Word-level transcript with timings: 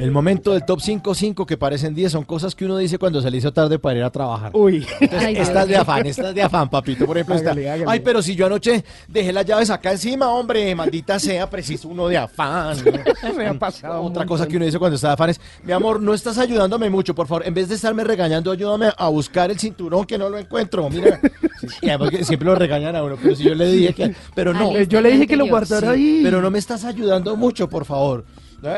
El 0.00 0.12
momento 0.12 0.52
del 0.52 0.64
top 0.64 0.78
5-5 0.78 1.44
que 1.44 1.56
parecen 1.56 1.92
10 1.92 2.12
son 2.12 2.24
cosas 2.24 2.54
que 2.54 2.64
uno 2.64 2.76
dice 2.76 2.98
cuando 2.98 3.20
se 3.20 3.30
le 3.32 3.38
hizo 3.38 3.52
tarde 3.52 3.80
para 3.80 3.98
ir 3.98 4.04
a 4.04 4.10
trabajar. 4.10 4.52
Uy. 4.54 4.86
Entonces, 5.00 5.26
Ay, 5.26 5.36
estás 5.36 5.66
Dios 5.66 5.68
de 5.68 5.76
afán, 5.76 6.06
estás 6.06 6.34
de 6.34 6.42
afán, 6.42 6.70
papito. 6.70 7.04
Por 7.04 7.16
ejemplo, 7.16 7.34
está, 7.34 7.50
Hágale, 7.50 7.84
ay, 7.84 7.98
pero 8.00 8.22
si 8.22 8.36
yo 8.36 8.46
anoche 8.46 8.84
dejé 9.08 9.32
las 9.32 9.44
llaves 9.44 9.70
acá 9.70 9.90
encima, 9.90 10.28
hombre, 10.28 10.72
maldita 10.76 11.18
sea, 11.18 11.50
preciso 11.50 11.88
uno 11.88 12.06
de 12.06 12.16
afán. 12.16 12.76
Me 13.36 13.48
ha 13.48 13.54
pasado. 13.54 14.02
Otra 14.02 14.24
cosa 14.24 14.46
que 14.46 14.56
uno 14.56 14.66
dice 14.66 14.78
cuando 14.78 14.94
está 14.94 15.08
de 15.08 15.14
afán 15.14 15.30
es, 15.30 15.40
mi 15.64 15.72
amor, 15.72 16.00
no 16.00 16.14
estás 16.14 16.38
ayudándome 16.38 16.88
mucho, 16.90 17.12
por 17.12 17.26
favor. 17.26 17.44
En 17.44 17.54
vez 17.54 17.68
de 17.68 17.74
estarme 17.74 18.04
regañando, 18.04 18.52
ayúdame 18.52 18.90
a 18.96 19.08
buscar 19.08 19.50
el 19.50 19.58
cinturón 19.58 20.04
que 20.04 20.16
no 20.16 20.28
lo 20.28 20.38
encuentro. 20.38 20.88
Mira, 20.90 21.20
siempre 22.22 22.46
lo 22.46 22.54
regañan 22.54 22.94
a 22.94 23.02
uno, 23.02 23.16
pero 23.20 23.34
si 23.34 23.42
yo 23.42 23.54
le 23.56 23.66
dije 23.66 23.94
que, 23.94 24.14
pero 24.34 24.54
no. 24.54 24.70
Ay, 24.70 24.86
Yo 24.86 25.00
le 25.00 25.10
dije 25.10 25.26
que 25.26 25.36
lo 25.36 25.46
guardara 25.48 25.94
Sí, 25.94 26.18
ahí. 26.18 26.20
Pero 26.22 26.40
no 26.40 26.52
me 26.52 26.60
estás 26.60 26.84
ayudando 26.84 27.36
mucho, 27.36 27.68
por 27.68 27.84
favor. 27.84 28.24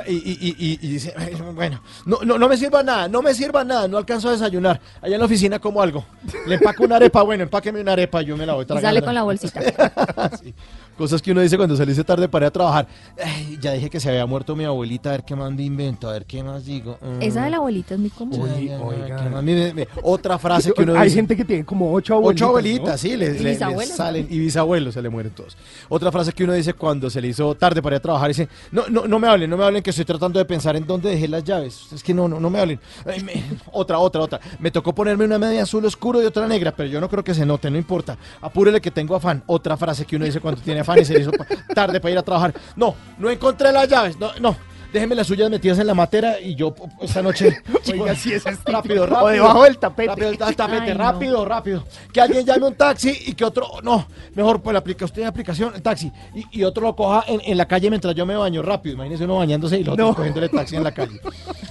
Y, 0.06 0.12
y- 0.12 0.38
y- 0.40 0.56
y- 0.58 0.78
y 0.82 0.88
dice, 0.92 1.14
"Ay, 1.16 1.34
bueno, 1.54 1.82
no, 2.04 2.18
no, 2.22 2.36
no 2.36 2.48
me 2.48 2.56
sirva 2.58 2.82
nada, 2.82 3.08
no 3.08 3.22
me 3.22 3.32
sirva 3.32 3.64
nada, 3.64 3.88
no 3.88 3.96
alcanzo 3.96 4.28
a 4.28 4.32
desayunar. 4.32 4.78
Allá 5.00 5.14
en 5.14 5.20
la 5.20 5.24
oficina 5.26 5.58
como 5.58 5.80
algo. 5.80 6.04
Le 6.46 6.56
empaco 6.56 6.84
una 6.84 6.96
arepa, 6.96 7.22
bueno, 7.22 7.44
empáqueme 7.44 7.80
una 7.80 7.92
arepa, 7.92 8.20
yo 8.20 8.36
me 8.36 8.44
la 8.44 8.52
voy 8.54 8.64
Y 8.64 8.66
tragando. 8.66 8.86
sale 8.88 9.02
con 9.02 9.14
la 9.14 9.22
bolsita. 9.22 9.60
Sí. 10.42 10.54
Cosas 11.00 11.22
que 11.22 11.32
uno 11.32 11.40
dice 11.40 11.56
cuando 11.56 11.74
se 11.76 11.86
le 11.86 11.92
dice 11.92 12.04
tarde 12.04 12.28
para 12.28 12.44
ir 12.44 12.48
a 12.48 12.50
trabajar. 12.50 12.86
Ay, 13.24 13.56
ya 13.58 13.72
dije 13.72 13.88
que 13.88 13.98
se 13.98 14.10
había 14.10 14.26
muerto 14.26 14.54
mi 14.54 14.64
abuelita, 14.64 15.08
a 15.08 15.12
ver 15.12 15.24
qué 15.24 15.34
más 15.34 15.50
me 15.50 15.62
invento, 15.62 16.10
a 16.10 16.12
ver 16.12 16.26
qué 16.26 16.42
más 16.42 16.62
digo. 16.66 16.98
Mm. 17.00 17.22
Esa 17.22 17.44
de 17.44 17.50
la 17.50 17.56
abuelita 17.56 17.94
es 17.94 18.00
muy 18.00 18.10
común. 18.10 18.46
Ay, 18.54 18.68
oiga. 18.68 19.16
¿qué 19.16 19.30
más 19.30 19.42
me- 19.42 19.72
me- 19.72 19.88
Otra 20.02 20.38
frase 20.38 20.72
que 20.74 20.82
uno 20.82 20.94
Hay 20.98 21.04
dice. 21.04 21.16
gente 21.16 21.34
que 21.38 21.46
tiene 21.46 21.64
como 21.64 21.90
ocho 21.90 22.16
abuelitas. 22.16 22.42
Ocho 22.42 22.48
abuelitas, 22.50 23.00
sí, 23.00 23.16
les, 23.16 23.40
les 23.40 23.52
bisabuelos, 23.54 23.96
salen 23.96 24.26
y 24.28 24.38
bisabuelos 24.40 24.92
se 24.92 25.00
le 25.00 25.08
mueren 25.08 25.32
todos. 25.32 25.56
Otra 25.88 26.12
frase 26.12 26.34
que 26.34 26.44
uno 26.44 26.52
dice 26.52 26.74
cuando 26.74 27.08
se 27.08 27.18
le 27.22 27.28
hizo 27.28 27.54
tarde 27.54 27.80
para 27.80 27.96
ir 27.96 28.00
a 28.00 28.02
trabajar, 28.02 28.28
dice, 28.28 28.46
no, 28.70 28.86
no, 28.90 29.06
no 29.06 29.18
me 29.18 29.26
hablen, 29.26 29.48
no 29.48 29.56
me 29.56 29.64
hablen 29.64 29.82
que 29.82 29.88
estoy 29.88 30.04
tratando 30.04 30.38
de 30.38 30.44
pensar 30.44 30.76
en 30.76 30.86
dónde 30.86 31.08
dejé 31.08 31.28
las 31.28 31.42
llaves. 31.44 31.86
Es 31.94 32.02
que 32.02 32.12
no, 32.12 32.28
no, 32.28 32.38
no 32.38 32.50
me 32.50 32.58
hablen. 32.58 32.78
Ay, 33.06 33.22
me- 33.22 33.42
Otra, 33.72 33.98
otra, 34.00 34.20
otra. 34.20 34.38
Me 34.58 34.70
tocó 34.70 34.94
ponerme 34.94 35.24
una 35.24 35.38
media 35.38 35.62
azul 35.62 35.82
oscuro 35.86 36.22
y 36.22 36.26
otra 36.26 36.46
negra, 36.46 36.74
pero 36.76 36.90
yo 36.90 37.00
no 37.00 37.08
creo 37.08 37.24
que 37.24 37.32
se 37.32 37.46
note, 37.46 37.70
no 37.70 37.78
importa. 37.78 38.18
Apúrele 38.42 38.82
que 38.82 38.90
tengo 38.90 39.16
afán. 39.16 39.42
Otra 39.46 39.78
frase 39.78 40.04
que 40.04 40.16
uno 40.16 40.26
dice 40.26 40.40
cuando 40.40 40.60
tiene 40.60 40.80
afán 40.80 40.89
y 40.98 41.04
se 41.04 41.14
le 41.14 41.20
hizo 41.20 41.30
tarde 41.74 42.00
para 42.00 42.12
ir 42.12 42.18
a 42.18 42.22
trabajar. 42.22 42.54
No, 42.76 42.94
no 43.18 43.30
encontré 43.30 43.70
las 43.72 43.88
llaves, 43.88 44.18
no, 44.18 44.30
no. 44.40 44.56
Déjenme 44.92 45.14
las 45.14 45.28
suyas 45.28 45.48
metidas 45.48 45.78
en 45.78 45.86
la 45.86 45.94
matera 45.94 46.40
y 46.40 46.56
yo 46.56 46.74
esta 47.00 47.22
noche. 47.22 47.62
Oiga, 47.92 48.12
sí, 48.16 48.32
ese 48.32 48.50
es 48.50 48.58
rápido, 48.64 49.06
rápido. 49.06 49.24
O 49.24 49.28
debajo 49.28 49.62
del 49.62 49.78
tapete. 49.78 50.08
Rápido, 50.08 50.28
el 50.30 50.36
tapete, 50.56 50.82
Ay, 50.82 50.88
no. 50.94 50.98
rápido, 50.98 51.44
rápido. 51.44 51.84
Que 52.12 52.20
alguien 52.20 52.44
llame 52.44 52.66
un 52.66 52.74
taxi 52.74 53.16
y 53.26 53.34
que 53.34 53.44
otro, 53.44 53.68
no, 53.84 54.08
mejor 54.34 54.60
pues 54.60 54.72
la 54.72 54.80
aplica 54.80 55.04
usted 55.04 55.22
aplicación, 55.22 55.72
el 55.76 55.80
taxi, 55.82 56.10
y, 56.34 56.44
y 56.58 56.64
otro 56.64 56.82
lo 56.88 56.96
coja 56.96 57.22
en, 57.28 57.40
en 57.44 57.56
la 57.56 57.68
calle 57.68 57.88
mientras 57.88 58.16
yo 58.16 58.26
me 58.26 58.34
baño 58.34 58.62
rápido. 58.62 58.96
Imagínese 58.96 59.26
uno 59.26 59.36
bañándose 59.36 59.78
y 59.78 59.84
los 59.84 59.92
otros 59.92 60.08
No. 60.08 60.14
cogiendo 60.16 60.42
el 60.42 60.50
taxi 60.50 60.74
en 60.74 60.82
la 60.82 60.90
calle. 60.92 61.20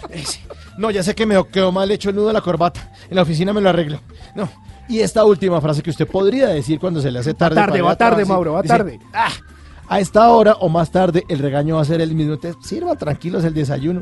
Ese. 0.09 0.39
No, 0.77 0.89
ya 0.89 1.03
sé 1.03 1.13
que 1.13 1.25
me 1.25 1.35
quedó 1.51 1.73
mal 1.73 1.91
hecho 1.91 2.11
el 2.11 2.15
nudo 2.15 2.27
de 2.27 2.33
la 2.33 2.41
corbata. 2.41 2.89
En 3.09 3.17
la 3.17 3.23
oficina 3.23 3.51
me 3.51 3.59
lo 3.59 3.67
arreglo. 3.69 3.99
No. 4.33 4.49
Y 4.89 4.99
esta 4.99 5.23
última 5.23 5.61
frase 5.61 5.81
que 5.83 5.91
usted 5.91 6.07
podría 6.07 6.47
decir 6.49 6.79
cuando 6.79 6.99
se 7.01 7.11
le 7.11 7.19
hace 7.19 7.33
tarde. 7.33 7.55
tarde, 7.55 7.67
para 7.71 7.77
ir 7.77 7.85
va 7.85 7.95
tarde, 7.95 8.15
trabajar, 8.25 8.27
Mauro, 8.27 8.53
va 8.53 8.61
dice, 8.63 8.75
tarde. 8.77 8.99
"Ah, 9.13 9.29
a 9.87 9.99
esta 9.99 10.29
hora 10.29 10.53
o 10.59 10.67
más 10.67 10.91
tarde 10.91 11.23
el 11.29 11.39
regaño 11.39 11.75
va 11.75 11.81
a 11.81 11.85
ser 11.85 12.01
el 12.01 12.13
mismo. 12.15 12.33
Entonces, 12.33 12.61
sirva 12.67 12.95
tranquilos 12.95 13.43
el 13.43 13.53
desayuno. 13.53 14.01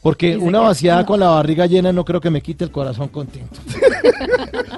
Porque 0.00 0.36
una 0.36 0.60
vaciada 0.60 1.04
con 1.04 1.18
la 1.18 1.28
barriga 1.28 1.66
llena 1.66 1.92
no 1.92 2.04
creo 2.04 2.20
que 2.20 2.30
me 2.30 2.40
quite 2.40 2.62
el 2.64 2.70
corazón 2.70 3.08
contento. 3.08 3.58